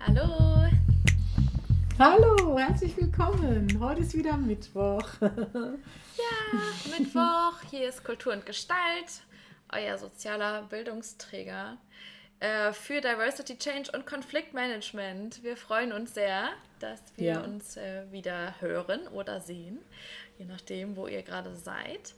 [0.00, 0.68] Hallo.
[1.98, 3.68] Hallo, herzlich willkommen.
[3.80, 5.08] Heute ist wieder Mittwoch.
[5.20, 7.60] ja, Mittwoch.
[7.70, 9.22] Hier ist Kultur und Gestalt,
[9.72, 11.78] euer sozialer Bildungsträger
[12.40, 15.42] äh, für Diversity Change und Konfliktmanagement.
[15.42, 16.50] Wir freuen uns sehr,
[16.80, 17.40] dass wir ja.
[17.40, 19.78] uns äh, wieder hören oder sehen,
[20.38, 22.14] je nachdem, wo ihr gerade seid.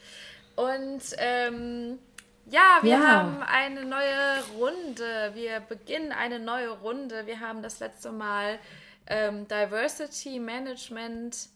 [0.56, 2.00] Und ähm,
[2.50, 3.00] ja, wir ja.
[3.00, 5.30] haben eine neue Runde.
[5.34, 7.26] Wir beginnen eine neue Runde.
[7.26, 8.58] Wir haben das letzte Mal
[9.06, 11.48] ähm, Diversity Management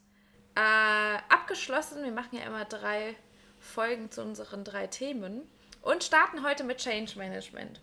[0.54, 2.04] äh, abgeschlossen.
[2.04, 3.14] Wir machen ja immer drei
[3.58, 5.42] Folgen zu unseren drei Themen
[5.82, 7.80] und starten heute mit Change Management.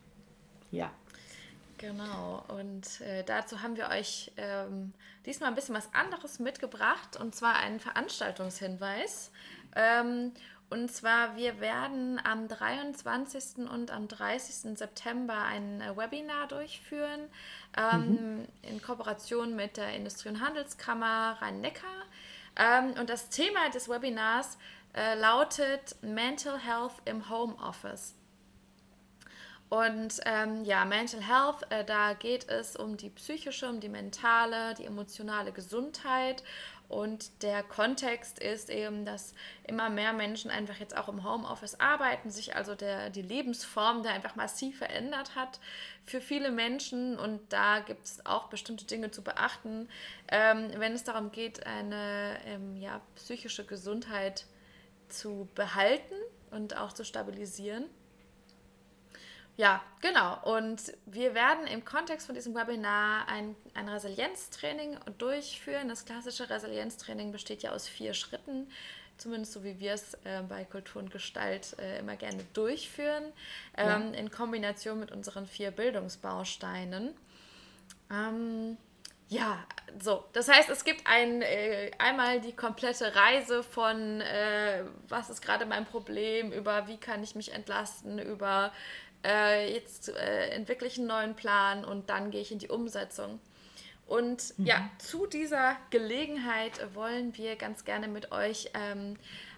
[0.72, 0.92] Ja.
[1.80, 4.94] Genau, und äh, dazu haben wir euch ähm,
[5.26, 9.32] diesmal ein bisschen was anderes mitgebracht, und zwar einen Veranstaltungshinweis.
[9.78, 10.34] Ähm,
[10.70, 13.68] und zwar, wir werden am 23.
[13.70, 14.78] und am 30.
[14.78, 17.22] September ein äh, Webinar durchführen
[17.76, 18.48] ähm, mhm.
[18.62, 22.06] in Kooperation mit der Industrie- und Handelskammer Rhein-Neckar.
[22.56, 24.60] Ähm, und das Thema des Webinars
[24.96, 28.16] äh, lautet Mental Health im Homeoffice.
[29.70, 34.74] Und ähm, ja, Mental Health, äh, da geht es um die psychische, um die mentale,
[34.74, 36.44] die emotionale Gesundheit
[36.90, 39.36] und der Kontext ist eben, dass
[39.68, 44.10] immer mehr Menschen einfach jetzt auch im Homeoffice arbeiten, sich also der, die Lebensform da
[44.10, 45.60] einfach massiv verändert hat
[46.04, 47.20] für viele Menschen.
[47.20, 49.88] Und da gibt es auch bestimmte Dinge zu beachten,
[50.30, 54.46] ähm, wenn es darum geht, eine ähm, ja, psychische Gesundheit
[55.10, 56.16] zu behalten
[56.50, 57.86] und auch zu stabilisieren.
[59.60, 60.40] Ja, genau.
[60.56, 65.90] Und wir werden im Kontext von diesem Webinar ein, ein Resilienztraining durchführen.
[65.90, 68.72] Das klassische Resilienztraining besteht ja aus vier Schritten,
[69.18, 73.34] zumindest so wie wir es äh, bei Kultur und Gestalt äh, immer gerne durchführen,
[73.76, 74.20] ähm, ja.
[74.20, 77.14] in Kombination mit unseren vier Bildungsbausteinen.
[78.10, 78.78] Ähm,
[79.28, 79.64] ja,
[80.02, 80.24] so.
[80.34, 85.66] Das heißt, es gibt ein, äh, einmal die komplette Reise von, äh, was ist gerade
[85.66, 88.72] mein Problem, über wie kann ich mich entlasten, über
[89.26, 93.40] äh, jetzt äh, entwickle ich einen neuen Plan und dann gehe ich in die Umsetzung.
[94.08, 94.66] Und mhm.
[94.66, 99.18] ja, zu dieser Gelegenheit wollen wir ganz gerne mit euch ähm,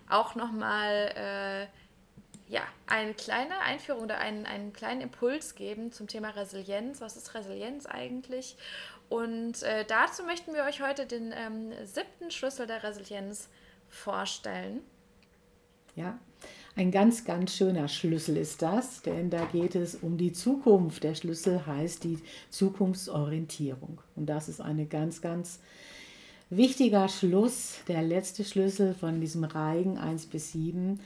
[0.10, 6.30] auch nochmal äh, ja, eine kleine Einführung oder einen, einen kleinen Impuls geben zum Thema
[6.32, 7.00] Resilienz.
[7.00, 8.58] Was ist Resilienz eigentlich?
[9.08, 13.50] Und äh, dazu möchten wir euch heute den ähm, siebten Schlüssel der Resilienz
[13.88, 14.82] vorstellen.
[15.96, 16.20] Ja,
[16.76, 21.04] ein ganz, ganz schöner Schlüssel ist das, denn da geht es um die Zukunft.
[21.04, 24.00] Der Schlüssel heißt die Zukunftsorientierung.
[24.16, 25.60] Und das ist ein ganz, ganz
[26.50, 31.00] wichtiger Schluss, der letzte Schlüssel von diesem Reigen 1 bis 7.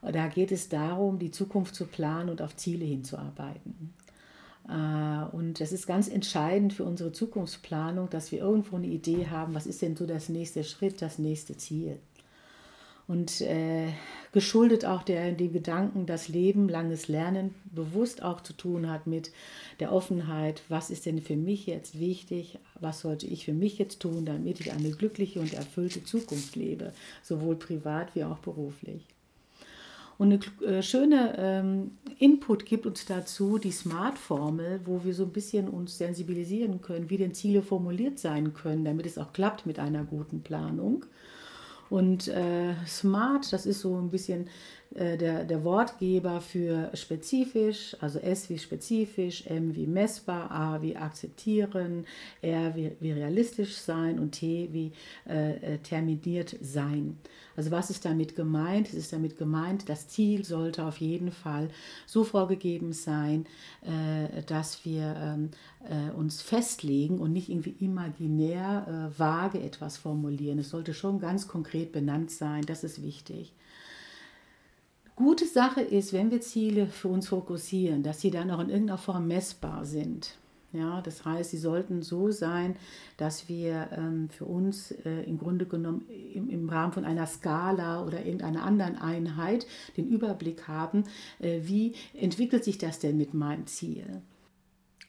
[0.00, 3.94] Da geht es darum, die Zukunft zu planen und auf Ziele hinzuarbeiten.
[4.68, 9.54] Äh, und das ist ganz entscheidend für unsere Zukunftsplanung, dass wir irgendwo eine Idee haben,
[9.54, 12.00] was ist denn so das nächste Schritt, das nächste Ziel.
[13.12, 13.88] Und äh,
[14.32, 19.32] geschuldet auch der, dem Gedanken, dass Leben, langes Lernen bewusst auch zu tun hat mit
[19.80, 24.00] der Offenheit, was ist denn für mich jetzt wichtig, was sollte ich für mich jetzt
[24.00, 29.04] tun, damit ich eine glückliche und erfüllte Zukunft lebe, sowohl privat wie auch beruflich.
[30.16, 35.32] Und eine äh, schöne ähm, Input gibt uns dazu die Smart-Formel, wo wir so ein
[35.32, 39.78] bisschen uns sensibilisieren können, wie denn Ziele formuliert sein können, damit es auch klappt mit
[39.78, 41.04] einer guten Planung.
[41.92, 44.48] Und äh, smart, das ist so ein bisschen
[44.94, 52.06] der, der Wortgeber für spezifisch, also S wie spezifisch, M wie messbar, A wie akzeptieren,
[52.40, 54.92] R wie, wie realistisch sein und T wie
[55.28, 57.18] äh, äh, terminiert sein.
[57.56, 58.88] Also was ist damit gemeint?
[58.88, 61.68] Es ist damit gemeint, das Ziel sollte auf jeden Fall
[62.06, 63.46] so vorgegeben sein,
[63.82, 65.50] äh, dass wir ähm,
[65.88, 70.58] äh, uns festlegen und nicht irgendwie imaginär äh, vage etwas formulieren.
[70.58, 73.52] Es sollte schon ganz konkret benannt sein, das ist wichtig.
[75.14, 78.98] Gute Sache ist, wenn wir Ziele für uns fokussieren, dass sie dann auch in irgendeiner
[78.98, 80.36] Form messbar sind.
[80.72, 82.76] Ja, das heißt, sie sollten so sein,
[83.18, 88.02] dass wir ähm, für uns äh, im Grunde genommen im, im, Rahmen von einer Skala
[88.02, 89.66] oder irgendeiner anderen Einheit
[89.98, 91.04] den Überblick haben,
[91.40, 94.22] äh, wie entwickelt sich das denn mit meinem Ziel.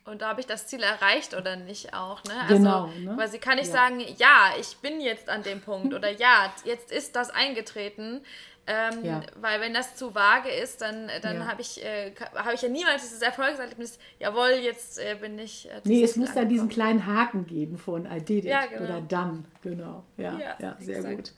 [0.06, 2.34] Und da habe ich das Ziel erreicht oder nicht auch, ne?
[2.42, 2.88] Also, genau.
[2.88, 3.14] Ne?
[3.16, 3.74] Weil sie kann nicht ja.
[3.74, 8.20] sagen, ja, ich bin jetzt an dem Punkt oder ja, jetzt ist das eingetreten.
[8.66, 9.22] Ähm, ja.
[9.42, 11.48] Weil wenn das zu vage ist, dann, dann ja.
[11.48, 15.70] habe ich, äh, hab ich ja niemals dieses Erfolgserlebnis, jawohl, jetzt äh, bin ich.
[15.70, 18.84] Äh, nee, es muss da diesen kleinen Haken geben von I did it ja, genau.
[18.84, 19.44] oder done.
[19.62, 20.06] Genau.
[20.18, 21.16] Ja, ja, sehr exakt.
[21.16, 21.34] gut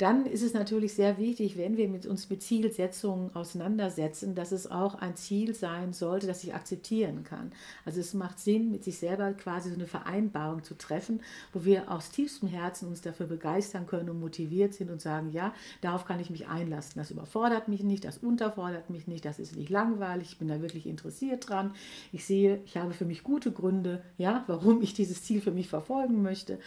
[0.00, 4.70] dann ist es natürlich sehr wichtig, wenn wir mit uns mit Zielsetzungen auseinandersetzen, dass es
[4.70, 7.52] auch ein Ziel sein sollte, das ich akzeptieren kann.
[7.84, 11.20] Also es macht Sinn, mit sich selber quasi so eine Vereinbarung zu treffen,
[11.52, 15.52] wo wir aus tiefstem Herzen uns dafür begeistern können und motiviert sind und sagen, ja,
[15.82, 16.94] darauf kann ich mich einlassen.
[16.96, 20.62] Das überfordert mich nicht, das unterfordert mich nicht, das ist nicht langweilig, ich bin da
[20.62, 21.74] wirklich interessiert dran.
[22.10, 25.68] Ich sehe, ich habe für mich gute Gründe, ja, warum ich dieses Ziel für mich
[25.68, 26.58] verfolgen möchte.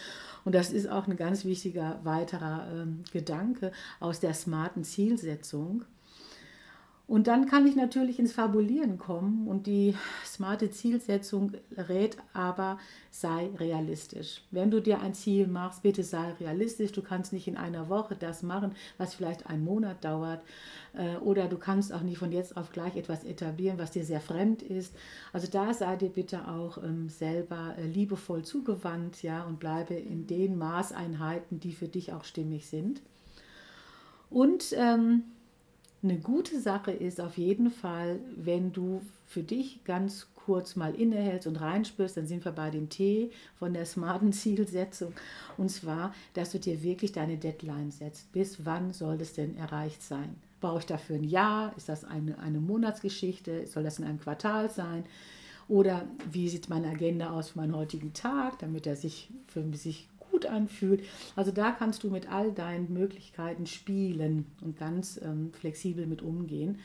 [0.45, 5.85] Und das ist auch ein ganz wichtiger weiterer ähm, Gedanke aus der smarten Zielsetzung.
[7.05, 9.93] Und dann kann ich natürlich ins Fabulieren kommen und die
[10.25, 12.79] smarte Zielsetzung rät aber,
[13.11, 14.41] sei realistisch.
[14.51, 16.93] Wenn du dir ein Ziel machst, bitte sei realistisch.
[16.93, 20.41] Du kannst nicht in einer Woche das machen, was vielleicht einen Monat dauert.
[20.93, 24.21] Äh, oder du kannst auch nicht von jetzt auf gleich etwas etablieren, was dir sehr
[24.21, 24.95] fremd ist.
[25.33, 30.25] Also da sei dir bitte auch ähm, selber äh, liebevoll zugewandt ja, und bleibe in
[30.25, 33.01] den Maßeinheiten, die für dich auch stimmig sind.
[34.33, 35.23] Und ähm,
[36.01, 41.47] eine gute Sache ist auf jeden Fall, wenn du für dich ganz kurz mal innehältst
[41.47, 45.13] und reinspürst, dann sind wir bei dem T von der smarten Zielsetzung.
[45.57, 48.31] Und zwar, dass du dir wirklich deine Deadline setzt.
[48.31, 50.35] Bis wann soll es denn erreicht sein?
[50.59, 51.73] Brauche ich dafür ein Jahr?
[51.77, 53.67] Ist das eine, eine Monatsgeschichte?
[53.67, 55.05] Soll das in einem Quartal sein?
[55.69, 60.09] Oder wie sieht meine Agenda aus für meinen heutigen Tag, damit er sich für sich
[60.33, 61.03] gut anfühlt.
[61.35, 66.79] Also da kannst du mit all deinen Möglichkeiten spielen und ganz ähm, flexibel mit umgehen.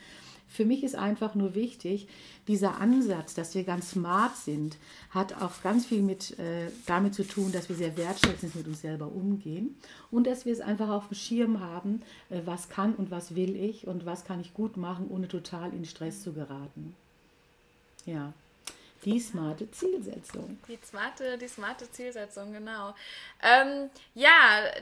[0.51, 2.09] Für mich ist einfach nur wichtig,
[2.47, 4.79] dieser Ansatz, dass wir ganz smart sind,
[5.11, 8.81] hat auch ganz viel mit, äh, damit zu tun, dass wir sehr wertschätzend mit uns
[8.81, 9.77] selber umgehen
[10.11, 13.57] und dass wir es einfach auf dem Schirm haben, äh, was kann und was will
[13.57, 16.95] ich und was kann ich gut machen, ohne total in Stress zu geraten.
[18.07, 18.33] Ja.
[19.09, 20.59] Die smarte Zielsetzung.
[20.69, 22.95] Die smarte, die smarte Zielsetzung, genau.
[23.43, 24.29] Ähm, ja,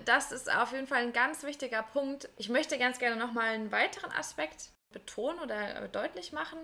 [0.05, 2.29] das ist auf jeden Fall ein ganz wichtiger Punkt.
[2.37, 6.59] Ich möchte ganz gerne nochmal einen weiteren Aspekt betonen oder deutlich machen.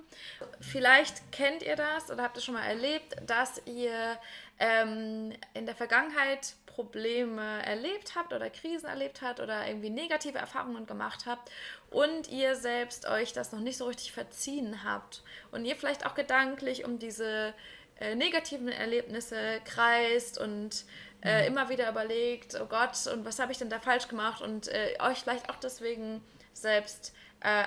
[0.59, 4.19] Vielleicht kennt ihr das oder habt ihr schon mal erlebt, dass ihr
[4.59, 10.87] ähm, in der Vergangenheit Probleme erlebt habt oder Krisen erlebt habt oder irgendwie negative Erfahrungen
[10.87, 11.51] gemacht habt
[11.91, 16.15] und ihr selbst euch das noch nicht so richtig verziehen habt und ihr vielleicht auch
[16.15, 17.53] gedanklich um diese
[18.01, 20.85] äh, negativen Erlebnisse kreist und
[21.23, 21.49] äh, mhm.
[21.49, 24.97] immer wieder überlegt, oh Gott, und was habe ich denn da falsch gemacht und äh,
[25.01, 26.23] euch vielleicht auch deswegen
[26.53, 27.65] selbst, äh,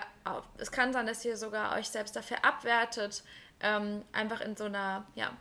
[0.58, 3.24] es kann sein, dass ihr sogar euch selbst dafür abwertet,
[3.62, 5.32] ähm, einfach in so einer, ja,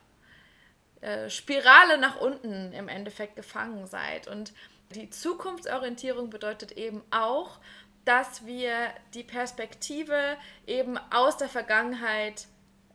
[1.04, 4.26] äh, Spirale nach unten im Endeffekt gefangen seid.
[4.26, 4.54] Und
[4.94, 7.58] die Zukunftsorientierung bedeutet eben auch,
[8.06, 10.36] dass wir die Perspektive
[10.66, 12.46] eben aus der Vergangenheit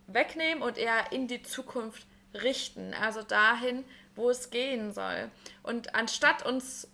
[0.08, 3.86] wegnehmen und eher in die Zukunft richten, also dahin,
[4.16, 5.30] wo es gehen soll.
[5.62, 6.88] Und anstatt uns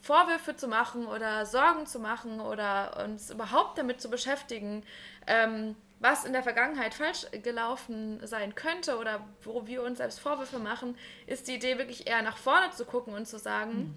[0.00, 4.84] Vorwürfe zu machen oder Sorgen zu machen oder uns überhaupt damit zu beschäftigen,
[5.28, 10.58] ähm, was in der Vergangenheit falsch gelaufen sein könnte oder wo wir uns selbst Vorwürfe
[10.58, 13.94] machen, ist die Idee wirklich eher nach vorne zu gucken und zu sagen, mhm.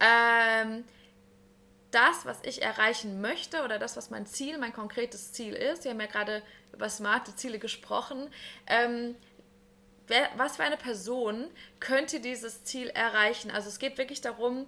[0.00, 0.84] ähm,
[1.90, 5.90] das, was ich erreichen möchte oder das, was mein Ziel, mein konkretes Ziel ist, wir
[5.90, 8.28] haben ja gerade über smarte Ziele gesprochen,
[8.68, 9.16] ähm,
[10.06, 11.48] wer, was für eine Person
[11.80, 13.50] könnte dieses Ziel erreichen?
[13.50, 14.66] Also es geht wirklich darum,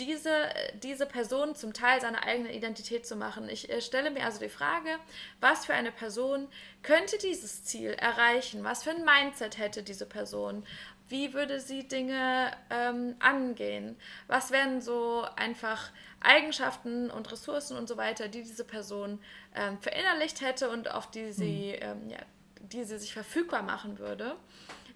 [0.00, 0.48] diese,
[0.82, 3.48] diese Person zum Teil seiner eigenen Identität zu machen.
[3.48, 4.90] Ich äh, stelle mir also die Frage,
[5.40, 6.48] was für eine Person
[6.82, 8.64] könnte dieses Ziel erreichen?
[8.64, 10.64] Was für ein Mindset hätte diese Person?
[11.08, 13.96] Wie würde sie Dinge ähm, angehen?
[14.26, 15.90] Was wären so einfach
[16.20, 19.18] Eigenschaften und Ressourcen und so weiter, die diese Person
[19.54, 21.82] ähm, verinnerlicht hätte und auf die sie, mhm.
[21.82, 22.18] ähm, ja,
[22.60, 24.36] die sie sich verfügbar machen würde?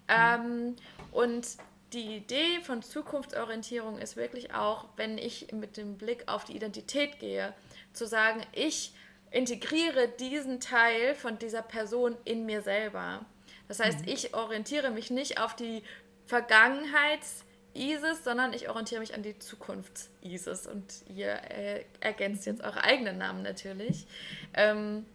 [0.07, 0.75] Mhm.
[1.11, 1.47] und
[1.93, 7.19] die Idee von Zukunftsorientierung ist wirklich auch, wenn ich mit dem Blick auf die Identität
[7.19, 7.53] gehe,
[7.93, 8.93] zu sagen, ich
[9.31, 13.25] integriere diesen Teil von dieser Person in mir selber.
[13.67, 14.07] Das heißt, mhm.
[14.07, 15.83] ich orientiere mich nicht auf die
[16.25, 20.67] Vergangenheits-ISIS, sondern ich orientiere mich an die Zukunfts-ISIS.
[20.67, 24.05] Und ihr äh, ergänzt jetzt eure eigenen Namen natürlich.
[24.53, 25.05] Ähm.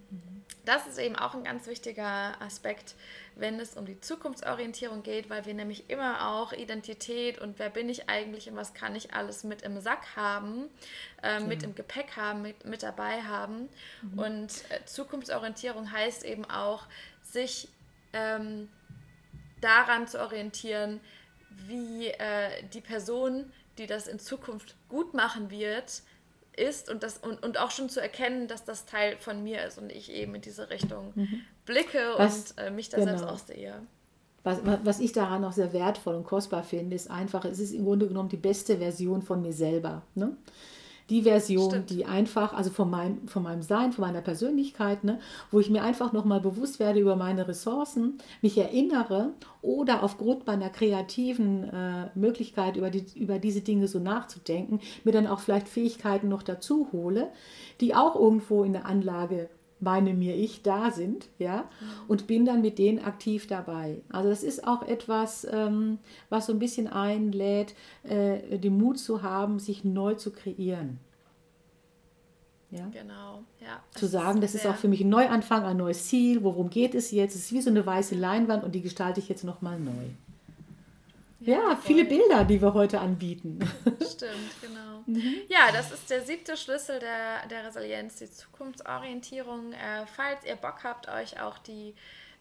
[0.71, 2.95] Das ist eben auch ein ganz wichtiger Aspekt,
[3.35, 7.89] wenn es um die Zukunftsorientierung geht, weil wir nämlich immer auch Identität und wer bin
[7.89, 10.69] ich eigentlich und was kann ich alles mit im Sack haben,
[11.25, 13.69] äh, mit im Gepäck haben, mit, mit dabei haben.
[14.03, 14.19] Mhm.
[14.21, 16.85] Und äh, Zukunftsorientierung heißt eben auch,
[17.21, 17.67] sich
[18.13, 18.69] ähm,
[19.61, 21.01] daran zu orientieren,
[21.67, 26.03] wie äh, die Person, die das in Zukunft gut machen wird,
[26.57, 29.79] ist und, das, und, und auch schon zu erkennen, dass das Teil von mir ist
[29.79, 31.43] und ich eben in diese Richtung mhm.
[31.65, 33.11] blicke was, und äh, mich da genau.
[33.11, 33.75] selbst aussehe.
[34.43, 37.85] Was, was ich daran auch sehr wertvoll und kostbar finde, ist einfach, es ist im
[37.85, 40.03] Grunde genommen die beste Version von mir selber.
[40.15, 40.35] Ne?
[41.11, 41.91] Die Version, Stimmt.
[41.91, 45.19] die einfach, also von meinem, von meinem Sein, von meiner Persönlichkeit, ne,
[45.51, 50.71] wo ich mir einfach nochmal bewusst werde über meine Ressourcen, mich erinnere oder aufgrund meiner
[50.71, 56.29] kreativen äh, Möglichkeit, über, die, über diese Dinge so nachzudenken, mir dann auch vielleicht Fähigkeiten
[56.29, 57.29] noch dazu hole,
[57.81, 59.51] die auch irgendwo in der Anlage
[59.81, 61.69] meine mir ich da sind, ja,
[62.09, 64.03] und bin dann mit denen aktiv dabei.
[64.11, 69.23] Also das ist auch etwas, ähm, was so ein bisschen einlädt, äh, den Mut zu
[69.23, 70.99] haben, sich neu zu kreieren.
[72.71, 72.89] Ja?
[72.93, 73.83] Genau, ja.
[73.95, 77.11] Zu sagen, das ist auch für mich ein Neuanfang, ein neues Ziel, worum geht es
[77.11, 77.35] jetzt?
[77.35, 80.11] Es ist wie so eine weiße Leinwand und die gestalte ich jetzt nochmal neu.
[81.41, 83.59] Ja, ja viele Bilder, die wir heute anbieten.
[84.01, 85.03] Stimmt, genau.
[85.07, 85.37] Mhm.
[85.49, 89.73] Ja, das ist der siebte Schlüssel der, der Resilienz, die Zukunftsorientierung.
[89.73, 91.95] Äh, falls ihr Bock habt, euch auch die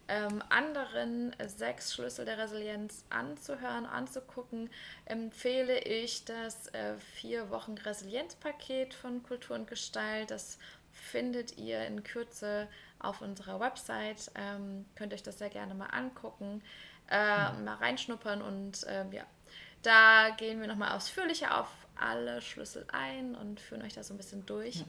[0.08, 4.68] ähm, anderen sechs Schlüssel der Resilienz anzuhören, anzugucken,
[5.06, 10.30] empfehle ich das äh, vier Wochen Resilienzpaket von Kultur und Gestalt.
[10.30, 10.58] Das
[10.92, 14.30] findet ihr in Kürze auf unserer Website.
[14.34, 16.60] Ähm, könnt euch das sehr gerne mal angucken
[17.10, 19.24] äh, mal reinschnuppern und äh, ja,
[19.82, 24.16] da gehen wir nochmal ausführlicher auf alle Schlüssel ein und führen euch da so ein
[24.16, 24.76] bisschen durch.
[24.76, 24.84] Ja.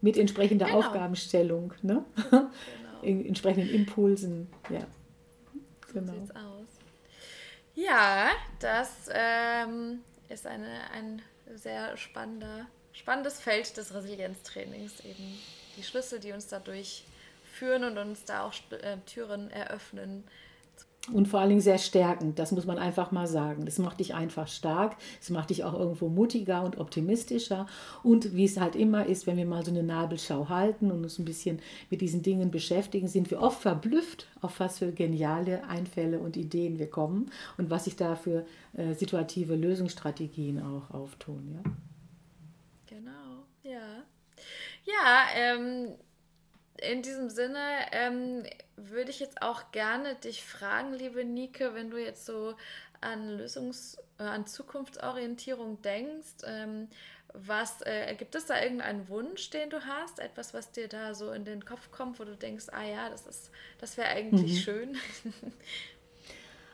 [0.00, 0.78] Mit entsprechender genau.
[0.78, 2.04] Aufgabenstellung, ne?
[2.30, 2.48] Genau.
[3.02, 4.86] In, entsprechenden Impulsen, ja.
[5.92, 6.12] Genau.
[6.12, 6.68] So sieht's aus.
[7.74, 11.22] Ja, das ähm, ist eine, ein
[11.54, 15.38] sehr spannender, spannendes Feld des Resilienztrainings, eben
[15.76, 17.04] die Schlüssel, die uns dadurch
[17.52, 20.24] führen und uns da auch äh, Türen eröffnen,
[21.12, 23.64] und vor allen Dingen sehr stärkend, das muss man einfach mal sagen.
[23.64, 27.66] Das macht dich einfach stark, es macht dich auch irgendwo mutiger und optimistischer.
[28.02, 31.18] Und wie es halt immer ist, wenn wir mal so eine Nabelschau halten und uns
[31.18, 36.18] ein bisschen mit diesen Dingen beschäftigen, sind wir oft verblüfft, auf was für geniale Einfälle
[36.18, 38.44] und Ideen wir kommen und was sich da für
[38.76, 41.54] äh, situative Lösungsstrategien auch auftun.
[41.54, 41.70] Ja?
[42.86, 44.02] Genau, ja.
[44.84, 45.92] Ja, ähm,
[46.80, 47.58] in diesem Sinne
[47.92, 48.44] ähm,
[48.76, 52.54] würde ich jetzt auch gerne dich fragen, liebe Nike, wenn du jetzt so
[53.00, 56.88] an Lösungs-, äh, an Zukunftsorientierung denkst, ähm,
[57.32, 60.18] was äh, gibt es da irgendeinen Wunsch, den du hast?
[60.18, 63.26] Etwas, was dir da so in den Kopf kommt, wo du denkst, ah ja, das
[63.26, 64.56] ist, das wäre eigentlich mhm.
[64.56, 64.96] schön.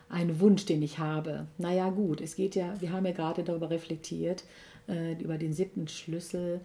[0.09, 1.47] Ein Wunsch, den ich habe.
[1.59, 4.45] Naja, gut, es geht ja, wir haben ja gerade darüber reflektiert,
[4.89, 6.61] äh, über den siebten Schlüssel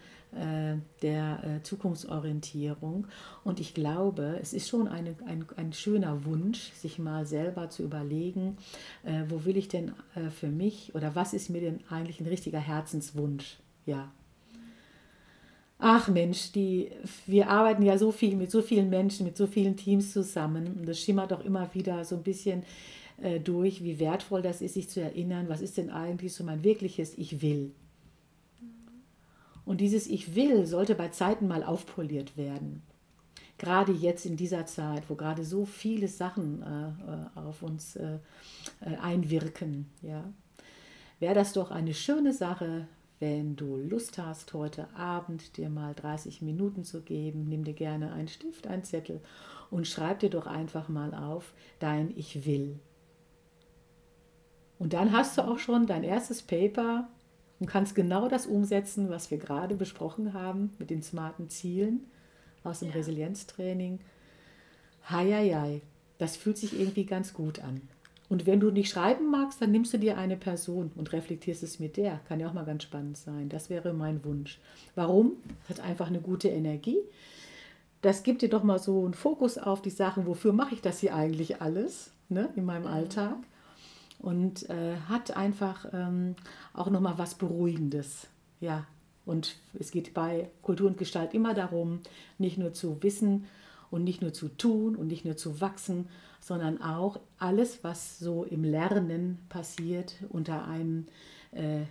[1.01, 3.07] der äh, Zukunftsorientierung.
[3.43, 7.83] Und ich glaube, es ist schon eine, ein, ein schöner Wunsch, sich mal selber zu
[7.83, 8.57] überlegen,
[9.03, 12.27] äh, wo will ich denn äh, für mich oder was ist mir denn eigentlich ein
[12.27, 13.57] richtiger Herzenswunsch?
[13.85, 14.11] Ja,
[15.83, 16.91] Ach Mensch, die,
[17.25, 20.67] wir arbeiten ja so viel mit so vielen Menschen, mit so vielen Teams zusammen.
[20.67, 22.61] Und das schimmert doch immer wieder so ein bisschen
[23.19, 26.63] äh, durch, wie wertvoll das ist, sich zu erinnern, was ist denn eigentlich so mein
[26.63, 27.71] wirkliches Ich will.
[29.65, 32.83] Und dieses Ich will sollte bei Zeiten mal aufpoliert werden.
[33.57, 38.17] Gerade jetzt in dieser Zeit, wo gerade so viele Sachen äh, äh auf uns äh,
[38.81, 40.23] äh, einwirken, ja,
[41.19, 42.87] wäre das doch eine schöne Sache,
[43.19, 47.47] wenn du Lust hast, heute Abend dir mal 30 Minuten zu geben.
[47.47, 49.21] Nimm dir gerne einen Stift, einen Zettel
[49.69, 52.79] und schreib dir doch einfach mal auf dein Ich will.
[54.79, 57.07] Und dann hast du auch schon dein erstes Paper
[57.61, 62.01] und kannst genau das umsetzen, was wir gerade besprochen haben mit den smarten Zielen
[62.63, 62.95] aus dem ja.
[62.95, 63.99] Resilienztraining.
[65.07, 65.81] Heieiei,
[66.17, 67.81] das fühlt sich irgendwie ganz gut an.
[68.29, 71.79] Und wenn du nicht schreiben magst, dann nimmst du dir eine Person und reflektierst es
[71.79, 72.19] mit der.
[72.27, 73.47] Kann ja auch mal ganz spannend sein.
[73.47, 74.59] Das wäre mein Wunsch.
[74.95, 75.33] Warum?
[75.67, 76.97] Das hat einfach eine gute Energie.
[78.01, 80.99] Das gibt dir doch mal so einen Fokus auf die Sachen, wofür mache ich das
[80.99, 82.87] hier eigentlich alles ne, in meinem mhm.
[82.87, 83.35] Alltag
[84.21, 86.35] und äh, hat einfach ähm,
[86.73, 88.27] auch nochmal was Beruhigendes.
[88.59, 88.85] Ja,
[89.25, 91.99] und es geht bei Kultur und Gestalt immer darum,
[92.37, 93.45] nicht nur zu wissen
[93.89, 96.07] und nicht nur zu tun und nicht nur zu wachsen,
[96.39, 101.07] sondern auch alles, was so im Lernen passiert, unter einem
[101.51, 101.81] äh,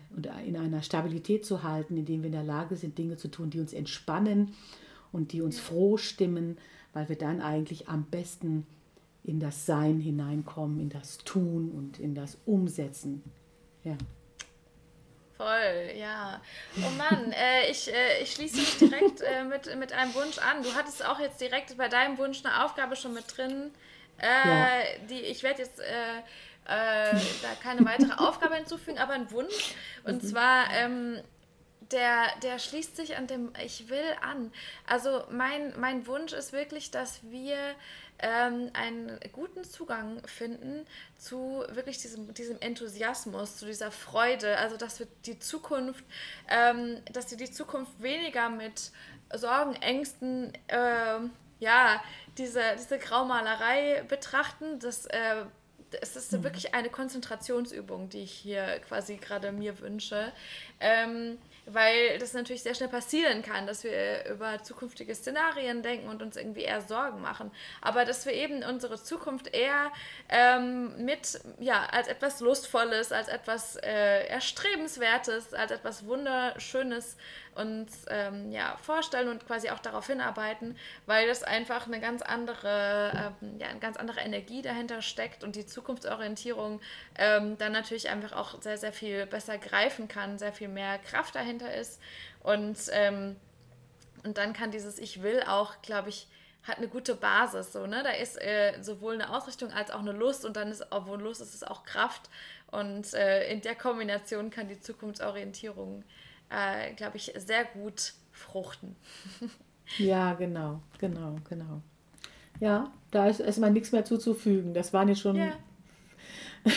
[0.46, 3.60] in einer Stabilität zu halten, indem wir in der Lage sind, Dinge zu tun, die
[3.60, 4.54] uns entspannen
[5.12, 6.56] und die uns froh stimmen,
[6.92, 8.66] weil wir dann eigentlich am besten
[9.24, 13.22] in das Sein hineinkommen, in das Tun und in das Umsetzen.
[13.84, 13.96] Ja.
[15.36, 16.40] Voll, ja.
[16.76, 20.62] Oh Mann, äh, ich, äh, ich schließe mich direkt äh, mit, mit einem Wunsch an.
[20.62, 23.70] Du hattest auch jetzt direkt bei deinem Wunsch eine Aufgabe schon mit drin.
[24.18, 24.68] Äh, ja.
[25.08, 26.18] die, ich werde jetzt äh,
[26.66, 29.74] äh, da keine weitere Aufgabe hinzufügen, aber ein Wunsch.
[30.04, 30.26] Und mhm.
[30.26, 31.20] zwar, ähm,
[31.90, 34.52] der, der schließt sich an dem Ich will an.
[34.86, 37.56] Also mein, mein Wunsch ist wirklich, dass wir
[38.22, 40.86] ähm, einen guten Zugang finden
[41.16, 44.58] zu wirklich diesem, diesem Enthusiasmus, zu dieser Freude.
[44.58, 46.04] Also dass wir die Zukunft,
[46.48, 48.92] ähm, dass wir die Zukunft weniger mit
[49.32, 51.20] Sorgen, Ängsten, äh,
[51.60, 52.02] ja,
[52.38, 54.78] diese, diese Graumalerei betrachten.
[54.80, 55.44] Das äh,
[56.00, 56.44] es ist mhm.
[56.44, 60.32] wirklich eine Konzentrationsübung, die ich hier quasi gerade mir wünsche.
[60.78, 61.38] Ähm,
[61.72, 66.36] weil das natürlich sehr schnell passieren kann, dass wir über zukünftige Szenarien denken und uns
[66.36, 67.50] irgendwie eher Sorgen machen.
[67.80, 69.92] Aber dass wir eben unsere Zukunft eher
[70.28, 77.16] ähm, mit, ja, als etwas Lustvolles, als etwas äh, Erstrebenswertes, als etwas Wunderschönes
[77.60, 80.76] uns ähm, ja, vorstellen und quasi auch darauf hinarbeiten,
[81.06, 85.56] weil das einfach eine ganz andere, ähm, ja, eine ganz andere Energie dahinter steckt und
[85.56, 86.80] die Zukunftsorientierung
[87.18, 91.34] ähm, dann natürlich einfach auch sehr, sehr viel besser greifen kann, sehr viel mehr Kraft
[91.34, 92.00] dahinter ist.
[92.42, 93.36] Und, ähm,
[94.24, 96.26] und dann kann dieses Ich will auch, glaube ich,
[96.62, 97.72] hat eine gute Basis.
[97.72, 98.02] So, ne?
[98.02, 101.40] Da ist äh, sowohl eine Ausrichtung als auch eine Lust und dann ist, obwohl Lust
[101.40, 102.28] ist, ist auch Kraft.
[102.70, 106.04] Und äh, in der Kombination kann die Zukunftsorientierung äh,
[106.96, 108.96] glaube ich, sehr gut fruchten.
[109.98, 111.82] ja, genau, genau, genau.
[112.60, 114.74] Ja, da ist erstmal nichts mehr zuzufügen.
[114.74, 115.52] Das waren jetzt schon ja.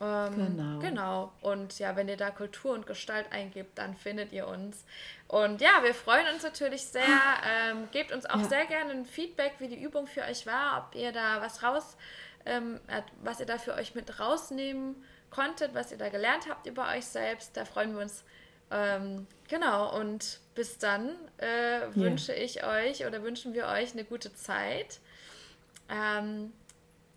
[0.00, 0.78] Ähm, genau.
[0.78, 1.32] Genau.
[1.40, 4.84] Und ja, wenn ihr da Kultur und Gestalt eingibt, dann findet ihr uns.
[5.26, 7.02] Und ja, wir freuen uns natürlich sehr.
[7.44, 8.44] Ähm, gebt uns auch ja.
[8.44, 11.96] sehr gerne ein Feedback, wie die Übung für euch war, ob ihr da was raus,
[12.46, 12.80] ähm,
[13.22, 14.94] was ihr da für euch mit rausnehmen
[15.30, 17.56] konntet, was ihr da gelernt habt über euch selbst.
[17.56, 18.24] Da freuen wir uns.
[18.70, 19.98] Ähm, genau.
[19.98, 22.42] Und bis dann äh, wünsche ja.
[22.42, 25.00] ich euch oder wünschen wir euch eine gute Zeit.
[25.88, 26.52] Ähm,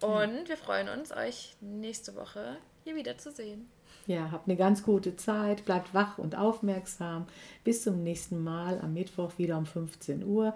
[0.02, 3.70] und wir freuen uns, euch nächste Woche hier wieder zu sehen.
[4.08, 7.28] Ja, habt eine ganz gute Zeit, bleibt wach und aufmerksam.
[7.64, 10.54] Bis zum nächsten Mal am Mittwoch wieder um 15 Uhr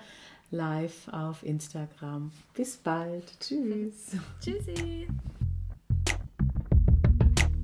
[0.52, 2.32] live auf Instagram.
[2.54, 3.26] Bis bald.
[3.40, 4.12] Tschüss.
[4.42, 5.08] Tschüssi.